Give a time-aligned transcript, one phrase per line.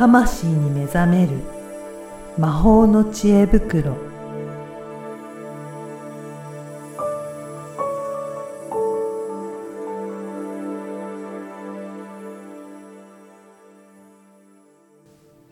[0.00, 1.32] 魂に目覚める
[2.38, 3.98] 魔法の知恵袋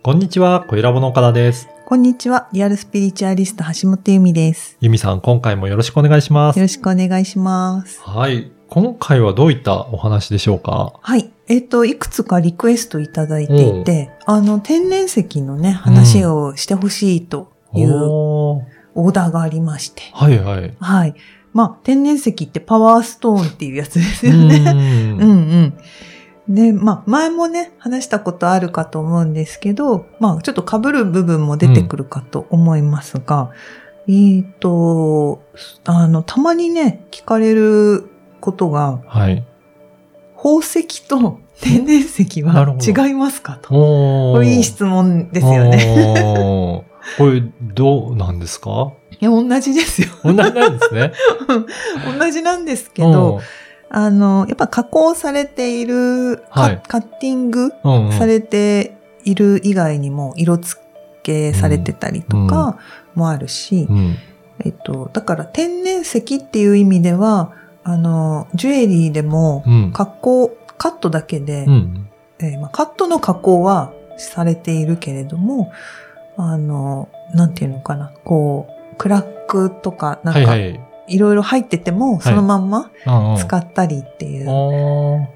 [0.02, 1.68] こんにちは、小ラボの岡田です。
[1.84, 2.48] こんにちは。
[2.54, 4.78] リアルスピリチュアリスト橋本由美です。
[4.80, 6.62] ゆみさん、今回もよろしくお願いしますよ。
[6.62, 8.00] ろしくお願いします。
[8.00, 8.50] はい。
[8.70, 10.94] 今回はどういったお話でしょうか？
[11.02, 11.30] はい。
[11.48, 20.02] えっ、と、いくつかリクエストいただいていて、あの、天然石のね、話をしてほしいというオーダーがありまして。
[20.12, 20.74] はいはい。
[20.78, 21.14] はい。
[21.54, 24.58] まあ、天然石ってパワーストーンっていうやつですようね。
[24.58, 24.66] ん
[25.18, 25.74] うん
[26.48, 26.54] うん。
[26.54, 33.50] で、まあ、前もね、話したことあるかと思うんですけど、まあ、ちょっと被る部分も出てくるかと思いますが、
[34.06, 35.42] えっ、と、
[35.84, 38.08] あの、たまにね、聞かれる
[38.40, 39.44] ことが、はい。
[40.40, 43.70] 宝石と天然石は違いますかと。
[43.70, 45.76] これいい質問ですよね。
[45.76, 46.84] ね。
[47.18, 48.92] これ、どうなんですか？
[49.20, 50.08] いや、同じですよ。
[50.22, 51.12] 同じなんですね。
[52.18, 53.40] 同じなんですけど、
[53.90, 60.80] あの、やっぱ加工されている、カはいカッティングうん、うんうんされている以外にも色付
[61.24, 62.78] けされてたりとか
[63.16, 64.16] もあるし、うん。
[64.64, 67.52] えっと、だから天然石っていう意味では、
[67.84, 69.92] あの、ジュエリーでもうん。
[69.92, 72.08] 加工、カットだけで、うん。
[72.40, 75.72] えーまあ、カットの加工はされているけれども、
[76.36, 81.18] あの、なんていうのかな、こう、クラックとか、なんか、はいはいい。
[81.18, 85.26] ろいろ入ってても、そのまんまうんうん使ったりっていう、おー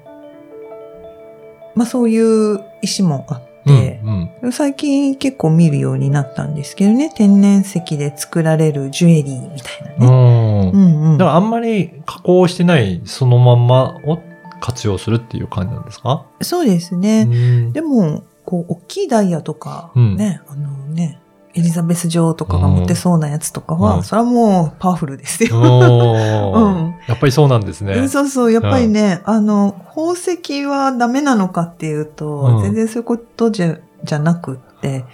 [1.75, 10.71] まあそういう石もあっうん最近結構見るようになったんですけどね、天然石で作られるジュエリーみたいなね。
[10.73, 10.77] う。
[10.77, 11.17] うんんうん。
[11.17, 14.19] だからあんまり加工してないそのまんまを
[14.59, 16.25] 活用するっていう感じなんですか？
[16.41, 17.23] そうですね。
[17.29, 17.33] う
[17.69, 21.19] んでも、こう、大きいダイヤとか、うんね、あのね、
[21.55, 25.55] エリザベス女王とかが持ってそうなやつとかは、うんそれはもうパワフルですよ。
[25.61, 28.07] うんやっぱりそうなんですね。
[28.07, 35.05] そうそう、やっぱりね、あの、宝石はダメなのかっていうと、うん全然そういうことじゃ、じゃなくって、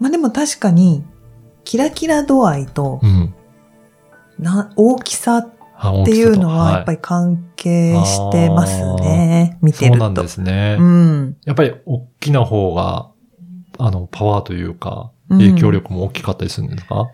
[0.00, 1.04] まあでも確かに、
[1.64, 3.34] キラキラ度合いと、うん。
[4.38, 5.48] な、大きさっ
[5.80, 9.58] あていうのは、やっぱりり関係してますね。
[9.62, 9.98] 見てると。
[9.98, 10.76] そうなんですね。
[10.78, 11.36] うん。
[11.44, 13.10] やっぱり大きな方が、
[13.78, 17.10] あの、パワーというか、うん影響力も大きかったりするんですか、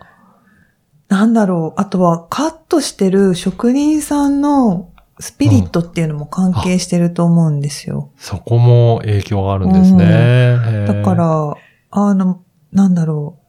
[1.08, 1.80] なんだろう。
[1.80, 8.10] あとは、カットしてる職人さんのスピリットっていうのも関係してると思うんですよ。
[8.16, 10.04] そこも影響があるんですね。
[10.04, 11.54] へーだか、ら、
[11.91, 12.42] あの、
[12.72, 13.44] なんだろう。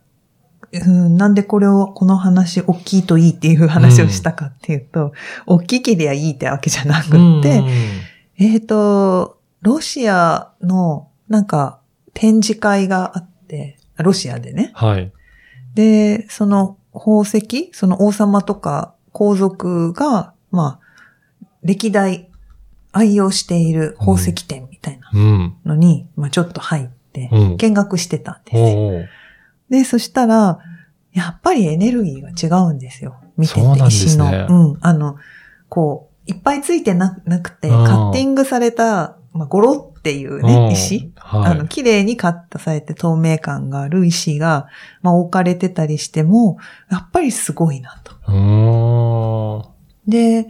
[0.78, 5.14] うん、なんでこれを、この話、大きいといいっていう話をしたかっていうと、
[5.46, 7.68] 大きければいいってわけじゃなくって、うん
[8.38, 11.80] えっ、と、ロシアの、なんか、
[12.14, 14.72] 展示会があって、ロシアでね。
[14.74, 15.12] はい。
[15.74, 22.30] で、その宝石、その王様とか皇族が、まあ、歴代
[22.92, 25.56] 愛用している宝石店みたいなうん。
[25.66, 28.64] のに、まあちょっと入ってうん、見学してたんですよ。
[28.64, 29.06] おー
[29.70, 30.60] で、そしたら、
[31.14, 33.16] やっぱりエネルギーが違うんですよ。
[33.38, 34.72] 見てて、そうなんです石ねの。
[34.72, 34.78] うん。
[34.82, 35.16] あの、
[35.70, 41.12] こう、いっぱいついてななくて、うんカッティングされた、まあ、ゴロっていううんね、石。
[41.16, 41.52] はい。
[41.54, 44.68] あの、綺麗にカットされて透明感がある石が、
[45.02, 46.60] まあ、置かれてたりしても、
[46.92, 49.74] やっぱりすごいなと。
[50.06, 50.48] で、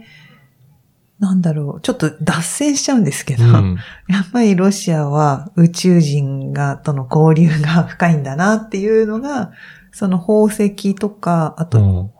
[1.18, 3.78] なんだろう、ちょっと脱線しちゃうんですけど、うん。
[4.08, 9.52] やっぱりロシアは宇宙人が、との交流が深いんだなっていうのが、
[9.90, 12.10] その宝石とか、あと、うん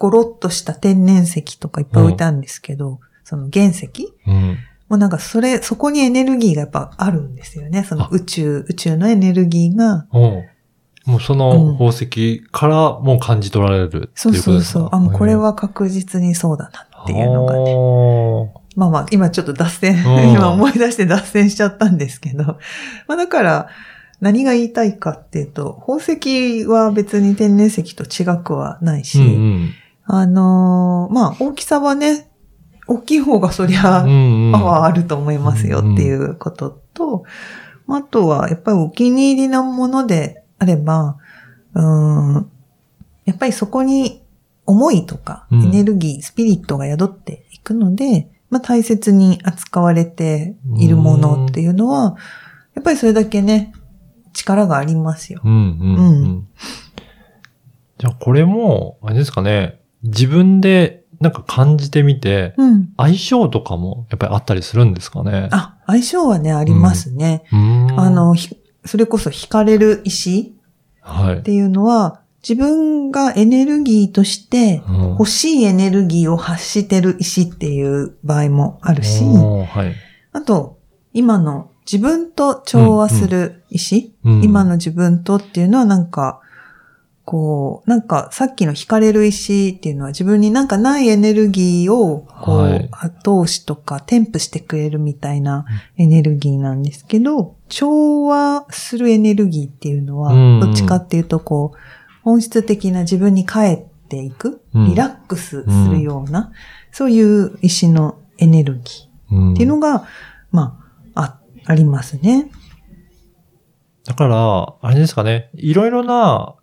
[0.00, 3.90] ゴロッとした天然石とかいっぱい置いてあるんですけど、その原石
[4.26, 4.56] うん。
[4.90, 7.84] もうなんかそれ、そこにエネルギーがやっぱあるんですよね。
[7.84, 10.06] そのあ宇宙、宇宙のエネルギーが、
[11.06, 14.52] もうその宝石からもう感じ取られるっていうことそうですか？
[14.52, 14.88] そうそう。
[14.92, 17.64] あ、もうこれは確実にそうだなっていうのがね。
[17.64, 18.52] ね。
[18.76, 22.44] まあまあ、今ちょっと脱線、うん 今思い出して脱線しちゃったんですけど。
[23.06, 23.68] まあだから、
[24.20, 29.70] 何が言いたいかっていうと、宝石は別に天然石と違くはないし、うんうん
[30.04, 32.28] あのーまあ大きさはね、
[32.90, 37.22] 大きい方がそりゃ、パワーあると思いますよっていうことと、
[37.86, 41.16] まああとはやっぱりお気に入りなものであれば、
[41.74, 42.50] うーん、
[43.26, 44.22] やっぱりそこに
[44.66, 45.62] 思いとかうん。
[45.66, 52.16] エネルギー、スピリットが宿っていくので、まあ大切に扱われているものっていうのは、
[52.74, 53.72] やっぱりそれだけね、
[54.32, 55.40] 力がありますよ。
[55.44, 56.48] うんうんううんん。
[57.98, 62.92] じゃあこれも、あれですかね、自分でなんか感じてみて、うん。
[62.96, 65.48] 相性とかもやっぱりあったりするんですかね？
[65.52, 67.44] あ、相性はね、ありますね。
[67.52, 68.56] うーん、あの、ひ
[68.86, 70.54] それこそ惹かれる石
[71.02, 71.38] はい。
[71.38, 79.94] っていうのは、自分がエネルギーとしてうん欲しいエネルギーを発してる石っていう場合もあるし、はい。
[80.32, 80.78] あと、
[81.12, 86.40] 今の自分と調和する石、うん今の自分とっていうのはなんか、
[87.24, 92.88] こう、なんかさっきの惹かれる石っていうのは自分になんかないエネルギーを、こう、はい。
[92.90, 95.64] 後押しとか添付してくれるみたいな
[95.96, 101.78] エネルギーなんですけど、調和するエネルギーっていうのはうん、どっちかっていうとこう、
[102.22, 104.86] 本質的な自分に帰っていく、うん。
[104.86, 106.52] リラックスするような、
[106.90, 109.34] そういう石のエネルギー。
[109.34, 109.52] うん。
[109.52, 110.04] っていうのが、
[110.50, 110.80] ま
[111.14, 112.50] あ、あ、ありますね。
[114.04, 116.59] だから、あれですかね、いろいろない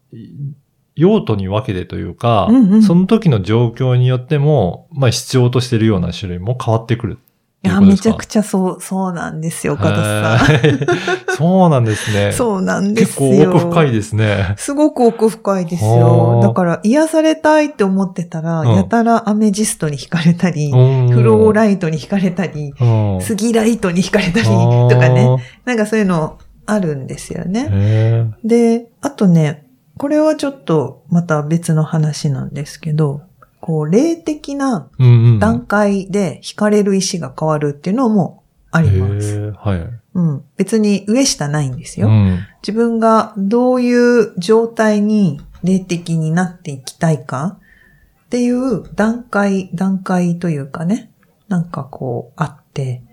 [0.95, 7.19] 用途に分けてというか、うんうんその時の状況によっても、まあ必要としてるような種類も変わってくる。
[7.63, 10.47] いや、めちゃくちゃそう、そうなんですよ、岡田さん。
[11.35, 12.31] そうなんですね。
[12.31, 13.51] そうなんです結よ。
[13.51, 14.53] 構奥深いですね。
[14.57, 16.39] すごく奥深いですはよ。
[16.43, 24.45] あだから、癒されたいって思ってたら、うんやたらアメジストに惹かれたり、フフローライトに惹かれたり、うんスギライトに惹かれたり
[24.89, 25.37] とかね。
[25.65, 26.37] なんかそういうの
[26.67, 28.31] あるんですよね。
[28.43, 29.66] で、あとね、
[29.97, 33.21] これはちょっとまた別の話なんですけど、
[33.59, 34.89] こう、霊的な。
[35.39, 39.51] 段階で惹かれる石が変わるっていうのもあります。
[39.57, 39.89] はい。
[40.13, 40.43] うん。
[40.55, 42.07] 別に上下ないんですよ。
[42.07, 42.39] うん。
[42.61, 47.57] 自分がどういう状態に霊的になっていきたいか
[48.25, 51.11] っていう段階、段階というかね、
[51.47, 53.03] なんかこうあって、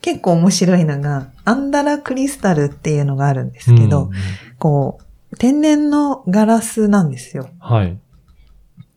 [0.00, 4.10] 結構面白いのが、アンダラクリスタルっていうのがあるんですけど、うん
[4.58, 5.03] こう、
[5.38, 7.48] 天然のガラスなんですよ。
[7.58, 7.98] はい。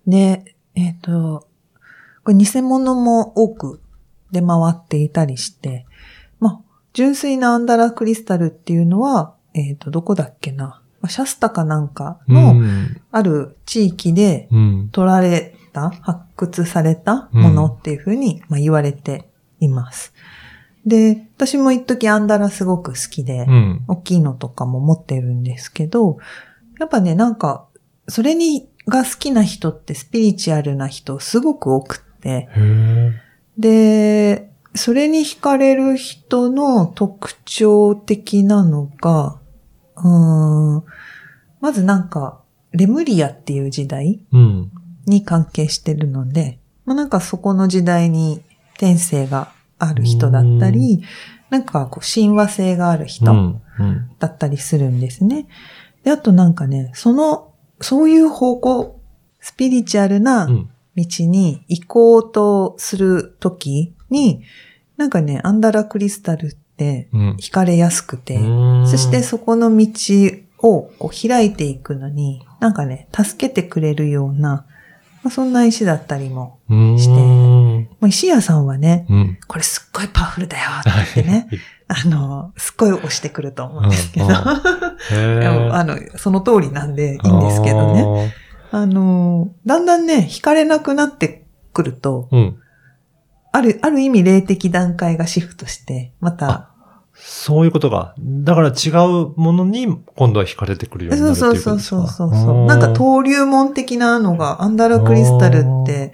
[0.06, 1.48] で、えっ、と、
[2.24, 3.82] これ偽物も多く
[4.32, 5.86] 出回っていたりして、
[6.40, 6.60] まあ、
[6.94, 10.82] 純粋なアンダラクリスタルっていうのは、えっ、と、どこだっけな。
[11.02, 13.02] まあシャスタかなんかうのん。
[13.12, 14.90] ある地域でうん。
[14.92, 19.30] 取られた、発掘されたものっていうふうに、まあ、言われて
[19.60, 20.14] います。
[20.88, 23.84] で、私も一時アンダラすごく好きで、うん。
[23.90, 26.18] 大きいのとかも持ってるんですけど、
[26.80, 27.68] やっぱね、なんか、
[28.08, 32.48] それに、が好きな人ってスピリチュアルな人すごく多くって、
[33.58, 39.42] で、それに惹かれる人の特徴的なのが、
[39.98, 40.84] うーん、
[41.60, 42.42] まずなんか、
[42.72, 44.72] レムリアっていう時代うん。
[45.06, 48.42] に関係してるので、まあなんかそこの時代に
[48.78, 51.04] 天性がある人だったり、
[51.50, 53.62] なんかこう親和性がある人。
[54.20, 55.48] だったりするんですね。
[56.04, 59.00] で、あとなんかね、その、そういう方向、
[59.40, 60.70] スピリチュアルなうん。
[60.98, 64.42] 道に行こうとするときに、
[64.98, 67.36] なんかね、アンダラクリスタルってうん。
[67.40, 69.88] 惹かれやすくて、うんそしてそこの道
[70.60, 74.66] をこう開いていくのに、なんかね、助けてくれるような、
[75.22, 77.14] まあ、そんな石だったりも、うんして
[78.00, 79.38] まあ、石屋さんはね、うん。
[79.48, 81.48] これすっごいパワフルだよって言ってね、
[81.88, 88.04] あの、すっごい押してくると思うんですけど、うんあの、その通りなんでいいんですけどね。
[88.04, 88.34] ね。
[88.72, 92.58] あの、だんだんね、惹かれなくなってくると、うん。
[93.52, 96.70] ある、ある意味霊的段階がシフトして、また、
[97.20, 98.14] そういうことが。
[98.20, 102.18] だから違うものに今度は惹かれてくるようになそうるっていうそうことですか？
[102.18, 102.66] そうそうそう。
[102.68, 106.14] なんか登竜門的なのが、アンダラクリスタルって、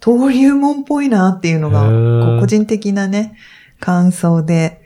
[0.00, 3.36] 登竜門っぽいなっていうのが、個人的なね、
[3.80, 4.82] 感想で、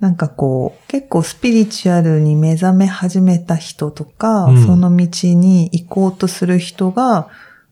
[0.00, 7.28] なんかこう、結構スピリチュアルに目覚め始めた人とか、うんその道に行こうとする人が、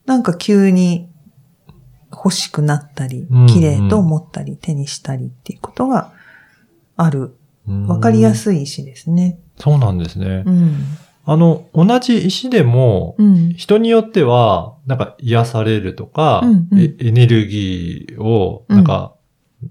[0.06, 1.10] なんか急に
[2.12, 6.12] 欲しくなったりうん、綺麗と思ったり、手にしたりっていうことが
[6.96, 7.36] ある。
[7.68, 9.38] うんわかりやすい石ですね。
[9.56, 10.42] そうなんですね。
[10.46, 10.84] うん。
[11.32, 13.54] あの、同じ石でも、うん。
[13.54, 16.80] 人によっては、なんか癒されるとか、うんうん。
[16.80, 19.14] えエネルギーを、なんか、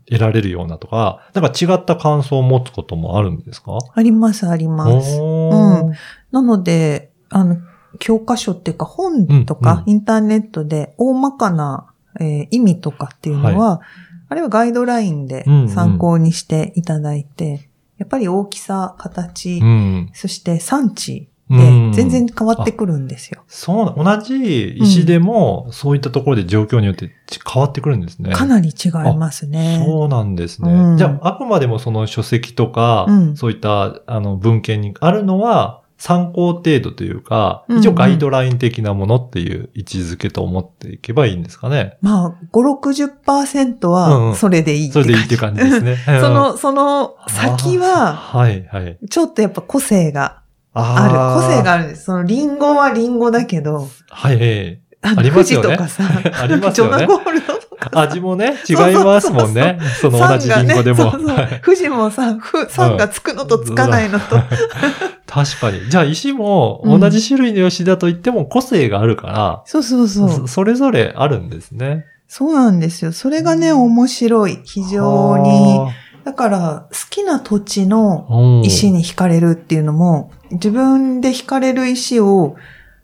[0.09, 3.77] 得られるようなとか、なんか違った感想を持つこともあるんですか？
[3.93, 5.19] あります、あります。
[5.19, 5.93] うん。
[6.31, 7.57] なので、あの、
[7.97, 11.87] 教科書っていうか本とかうんインターネットで大まかな、
[12.19, 13.81] えー意味とかっていうのは、
[14.29, 15.69] あれはガイドラインでうんうん。
[15.69, 20.09] 参考にしていただいて、やっぱり大きさ、形、うん。
[20.13, 23.43] そして産地全然変わってくるんですよ。
[23.47, 28.31] そうな、同じ石でも、そういったところで状況によってち変わってくるんですね。
[28.33, 29.83] かなり違いますね。
[29.85, 30.71] そうなんですね。
[30.71, 41.97] うんじゃあ、あくまでもその書籍とか、うんそういったあの文献にあるのは、参考程度というか、うんうん一応ガイドライン的なものっていう位置づけと思っていけばいいんですかね。
[42.01, 45.05] まあ、5、60%うんうはんそれでいいってそれ。
[45.07, 45.97] でいいって感じですね。
[46.21, 48.97] その、その先は、はいはい。
[49.09, 50.38] ちょっとやっぱ個性が
[50.73, 51.13] あある。
[51.13, 52.05] ー個性があるんです。
[52.05, 54.81] そのリンゴはリンゴだけど、はいはい。
[55.01, 56.03] ありますよね富士とかさ、
[56.43, 58.01] ありますよねジョナゴールドとかさ。
[58.01, 59.79] 味もね、違いますもんね。
[60.01, 61.11] その同じリンゴでも。
[61.11, 64.35] 酸がねそうそう富士もさ、ふ酸がつくのとつかないのと。
[65.25, 65.89] 確かに。
[65.89, 70.47] じゃあ石も同じ種類の石だと言っても個性があるから、そうそうそうそ。
[70.47, 72.05] それぞれあるんですね。
[72.27, 73.11] そうなんですよ。
[73.11, 74.59] それがね、面白い。
[74.63, 75.79] 非常に。
[76.23, 82.55] だから、好きな土地のうん石に惹かれるっていうのも、自分で惹かれる石を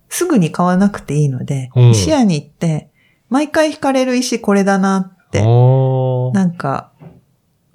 [0.10, 2.90] すぐに買わなくていいので、うん石屋に行って、
[3.30, 6.92] 毎回惹かれる石これだなって、なんか、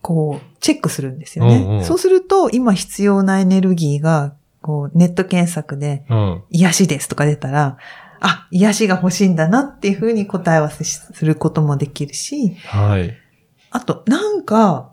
[0.02, 1.56] こう、チェックするんですよね。
[1.56, 6.42] うんうんそうすると、今必要なエネルギーが、こう、ネット検索で、うん。
[6.50, 7.78] 癒しですとか出たら、
[8.20, 13.16] あ、癒しが欲しいんだなっていうふうに答え合わせすることもできるし、はい。
[13.70, 14.92] あと、なんか、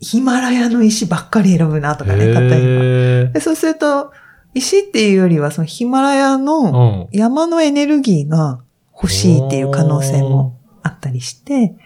[0.00, 3.40] ヒマラヤの石ばっかり選ぶなとかね、例えば。
[3.40, 4.12] そうすると、
[4.54, 7.18] 石っていうよりは、そのヒマラヤーのうん。
[7.18, 8.60] 山のエネルギーが
[8.94, 11.76] 欲しいっていう可能性もあったりして、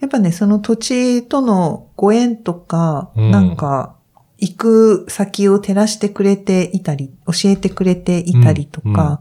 [0.00, 3.96] やっぱね、その土地とのご縁とか、うんなんか、
[4.38, 9.20] 行く先を照らしてくれていたり、教えてくれていたりとか、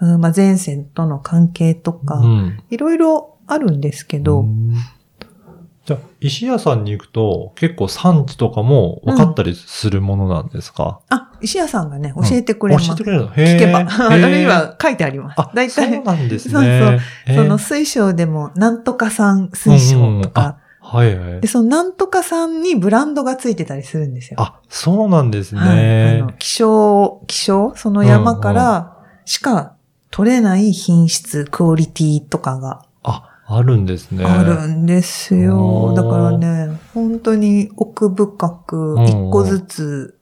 [0.00, 2.62] うんまあ、前線との関係とか、うん。
[2.70, 4.46] いろいろあるんですけど、
[6.26, 12.88] 石屋さんに行くと結構産地とかも分かったりするものなんですか、あ、石屋さんがね、教うんえてくれます。
[12.88, 13.28] 教えてくれるの？
[13.30, 13.80] 聞けば。
[13.80, 15.40] へあーるいは書いてあります。
[15.40, 16.54] あ、そう大体、なんですね。
[16.54, 21.46] そうそうその水晶でも、なんとか産水晶とか、はいはいで、。
[21.46, 24.40] そのなんとか産にブランドがついてたりするんですよ。
[24.40, 25.68] あ、そうなんですはい。
[25.68, 26.32] あねの。
[26.38, 29.76] 希少、希少、その山からしか
[30.10, 32.86] 取れない品質、クオリティとかが
[33.46, 34.24] あ、あるんですね。
[34.24, 35.92] あるんですおよ。
[35.92, 40.18] ーだからね、本当に奥深くうん一個ずつ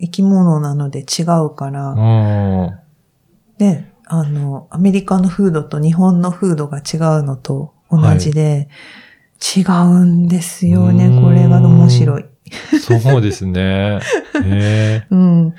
[0.00, 2.78] 生き物なので違うから、うん。
[3.58, 8.68] で、あの、アメリカの風土と日本の風土が違うのと同じで、
[9.56, 12.24] 違うんですよね、うんこれが面白い。
[12.80, 14.00] そうですね。
[14.44, 15.54] へうん。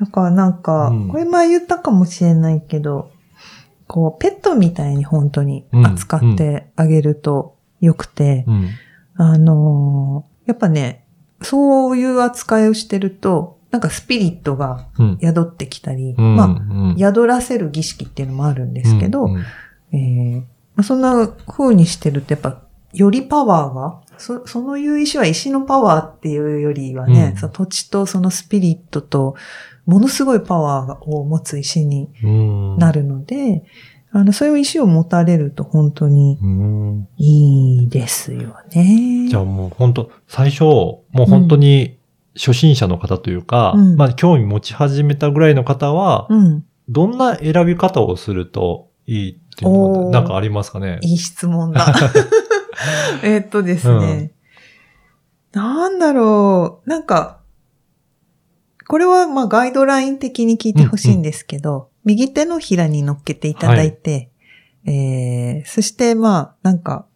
[0.00, 3.10] だからなんか、うんこれ前言ったかもしれないけど、
[3.86, 8.68] こう、ペットみたいに本当に扱ってあげるとよくてー、うん。
[9.16, 11.06] あのーやっぱね、
[11.40, 15.18] そういう扱いをしてると、なんかスピリットがうん。
[15.20, 16.50] 宿ってきたり、うんまあ、う
[16.92, 20.46] ん宿らせる儀式っていうのもあるんですけど、うんうんえーま
[20.80, 22.62] あ、そんな風にしてるとやっぱ、
[22.92, 29.34] よりパワーが、そ、そのいう石は石のパワーっていうよりはね、うんその土地とそのスピリットと、
[29.86, 33.64] ものすごいパワーを持つ石にうんなるので、
[34.12, 39.26] あの、そういう石を持たれると本当にうんいいですよね。
[39.28, 41.98] じゃあもう本当最初、もう本当に
[42.36, 46.64] 初心者の方というか、うんまあ興味持ち始めたぐらいの方は、うん。
[46.88, 50.98] どんな選び方をするといいっていうのなんかありますかね？
[51.02, 51.86] いい質問だ。
[53.24, 54.32] えっとですね。
[55.52, 56.88] なんだろう。
[56.88, 57.40] なんか、
[58.88, 64.30] これはまあガイドライン的に聞いてほしいんですけど、右手のひらに乗っけていただいて、
[64.86, 67.06] えー、そしてまあなんか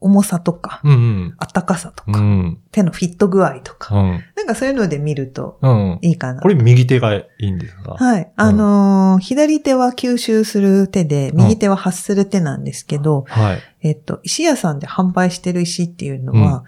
[0.00, 1.34] 重さとか、うんうん。
[1.38, 2.58] あったかさとうか、ん。
[2.70, 4.24] 手のフィット具合とか、うん。
[4.36, 5.98] なんかそういうので見るとうん。
[6.02, 6.40] いいかな。
[6.40, 7.94] これ右手がいいんですか？
[7.94, 8.32] はい。
[8.36, 13.58] あのー左手は吸収する手で、右手は発する手なんですけど、はい。
[13.80, 16.64] えっと、石屋さんで販売してる石っていうのは、うん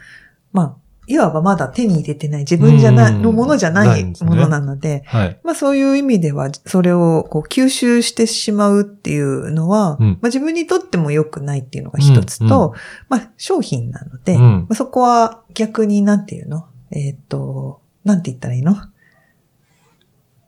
[0.53, 0.77] まあ、
[1.11, 3.23] いわばまだ手に入れてない、自分じゃない、うん。
[3.23, 5.41] のものじゃなないものなので、はい。
[5.43, 10.07] まあそういう意味では、それをこう吸収してしまうっていうのは、うん。
[10.07, 12.79] まあ自分にとっても良くないっていうのが一つと、うん。
[13.09, 14.41] まあ商品なので、うん。
[14.41, 16.69] まあ、そこは逆になんていうの？
[16.93, 18.77] えっ、と、なんて言ったらいいの？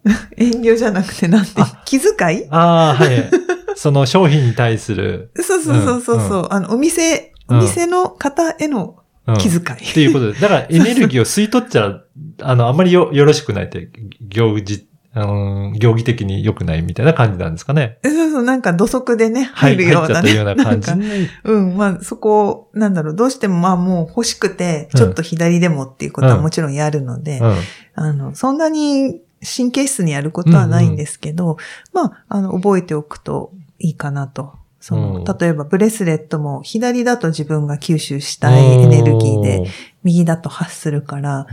[0.37, 2.47] 遠慮じゃなくてなんてあ、気遣い？
[2.50, 3.31] ああ、はい。
[3.75, 9.01] その商品に対する、 そうそうそうそうそう、あの、お店、お店の方へのうん
[9.38, 9.90] 気遣い。
[9.90, 10.40] っていうことで。
[10.40, 12.00] だから エネルギーを吸い取っちゃ、
[12.40, 13.88] あの、あまりよ、よろしくないって、
[14.20, 17.98] 行事、あの、行儀的に良くないみたいな感じなんですかね。
[18.02, 20.30] そうそう、なんか土足でね、はい、入る入っちゃようなね。
[20.30, 21.04] ったような感じなんか
[21.44, 27.54] うん、まあそこ、なんだろう、どうしてもまあもう欲しくて、ちょっと左でもっていうことはもちろんやるので、うん。
[27.94, 31.58] あの、そんなに神経質にやることはないんですけど、
[31.92, 34.62] まあ、あの、覚えておくといいかなと。
[34.82, 39.64] その、うん例えばブレスレットも左だと自分が吸収したいエネルギーで、
[40.02, 41.46] 右だと発するから、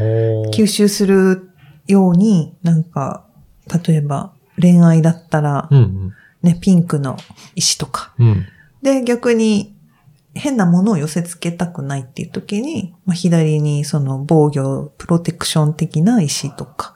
[0.51, 1.51] 吸収する
[1.85, 3.27] ように、なんか、
[3.85, 6.13] 例えば恋愛だったらう、ん。
[6.41, 7.17] ね、ピンクの
[7.55, 8.13] 石とか。
[8.17, 8.45] うん。
[8.81, 9.75] で、逆に
[10.33, 16.95] 変なものを寄せ付けたくないっていう時に、まあ、左にその防御、プロテクション的な石とか、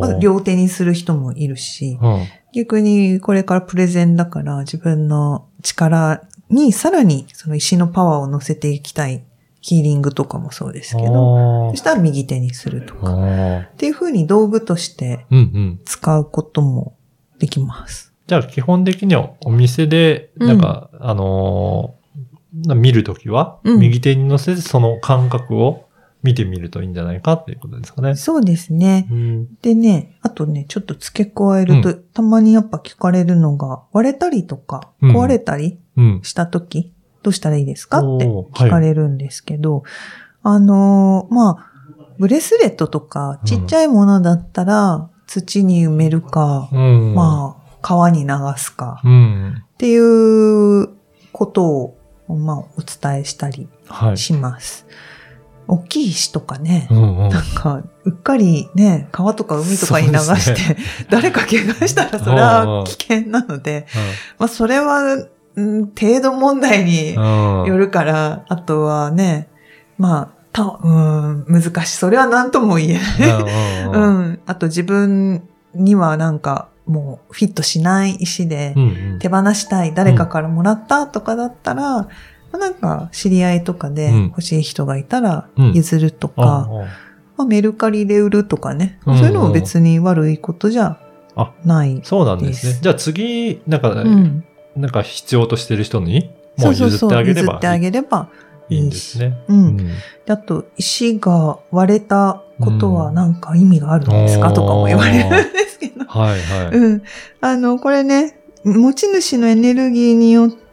[0.00, 2.26] まあ両手にする人もいるし、うん。
[2.54, 9.24] 逆にこれからプレゼンだから自分の力にさらにその石のパワーを乗せていきたい
[9.60, 13.00] ヒーリングとかもそうですけど、あそしたら右手にするとー
[13.62, 13.68] か。
[13.72, 13.76] っ。
[13.76, 15.80] ていう風に道具としてうんうん。
[15.84, 16.96] 使うことも
[17.38, 18.12] できます。
[18.26, 22.04] じゃあ基本的にはお店で、なんか、あのー
[22.76, 25.83] 見るときは、うん右手に乗せてその感覚を
[26.24, 28.16] 見てみるといいんじゃないかっていうことですかね。
[28.16, 29.06] そうですね。
[29.10, 29.54] うん。
[29.62, 36.20] でね、あとね、ちょっと付け加えると、たまにやっぱ聞かれるのが、割れたりとか、うん壊れたりうん。
[36.24, 37.98] したとき、どうしたらいいですか？
[37.98, 39.84] って聞かれるんですけど、
[40.42, 41.70] あのーまあ、
[42.18, 47.14] ブレスレットとか、ちっちゃいものだったら、土に埋めるか、うん。
[47.14, 49.62] まあ、川に流すか、うん。
[49.62, 50.88] っていう
[51.32, 54.16] ことを、まあ、お伝えしたりはい。
[54.16, 54.86] します。
[55.66, 57.28] 大きい石とかね、うんうん。
[57.28, 63.86] なんか、うっかりね、川とか海とかに流して、です 誰か怪我したらそれは危険なので、
[64.38, 65.14] まあそれは、
[65.56, 67.64] うん程度問題にうん。
[67.66, 69.48] よるから、あとはね、
[69.98, 71.96] まあ、た、うん、難しい。
[71.96, 73.30] それは何とも言えない。
[73.92, 74.32] ううんうん。
[74.32, 74.40] ん。
[74.46, 82.08] あと自分にはなんか、もうフィットしない石でう、ん手放したい、誰かからもらったとかだったら、
[82.54, 86.70] まあなんか知り合いとかでうん欲しい人がいたらうん譲るとあか、
[87.36, 90.98] まあ、メルカリで売るとかね、うんそういうのも別に悪いことじゃ
[91.36, 92.00] あない。
[92.04, 92.76] そうなんですです。
[92.76, 94.44] ねじゃあ次、なんか、うん。
[94.76, 98.28] なんか必要としてる人に、もそう譲ってあげれば譲ってあげれば
[98.68, 99.36] いいんですね。
[99.48, 99.76] うん。
[99.76, 99.92] で
[100.28, 106.04] あと、石が割れたことはなんか意味があるんですか、うんとかも言われるんですけど。
[106.04, 106.76] はいはい。
[106.76, 107.02] うん。
[107.40, 110.63] あの、これね、持ち主のエネルギーによって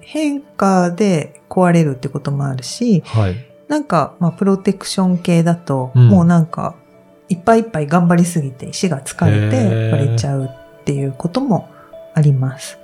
[0.00, 3.36] 変化で壊れるってこともあるし、はい。
[3.68, 6.74] なんか、まあ、プロテクション系だと、うんもうなんか、
[7.28, 11.70] いっぱいいっぱい頑張りすぎて石が疲れへてー割れちゃうっていうことも
[12.14, 12.78] あります。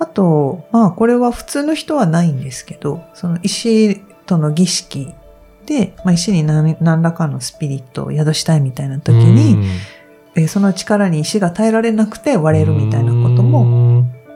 [0.00, 5.12] あと、まあ、これは普通の人はないんですけど、その石との儀式
[5.66, 9.64] で、まあ、石に何何らかのスピリットを宿したいみたいな時に、
[10.34, 13.79] えーその力に石が耐えられなくて割れるみたいなことも、も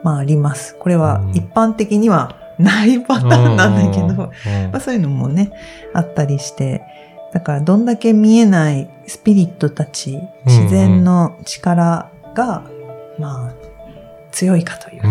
[0.04, 0.76] まあ、あります。
[0.78, 1.30] これはうん。
[1.30, 4.30] 一般的にはないパターンなんだけど、まうん。
[4.76, 5.50] あ、そういうのもね、
[5.92, 6.82] あったりして、
[7.32, 12.62] だからどんだけ見えないスピリットたち、自然の力が、
[13.18, 13.52] まあ、
[14.30, 15.08] 強いかというか、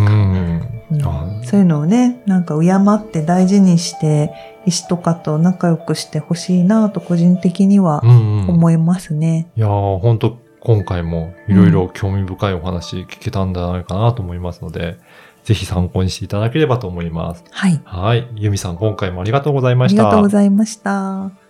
[1.44, 4.32] そういうのをね、なんか敬って大事にして、
[4.66, 8.50] 石とかと仲良くしてほしいなと個人的にはうんうん。
[8.50, 9.48] 思いますね。
[9.58, 14.98] いやー、本当今回もいろいろ興味深いお話聞けたんじゃないかなと思いますので、
[15.44, 17.44] ぜひ参考にしていただければと思います。
[17.52, 17.82] はい。
[17.84, 18.30] はい。
[18.36, 20.04] ユミさん、今回もありがとうございました。
[20.04, 21.43] ありがとうございました。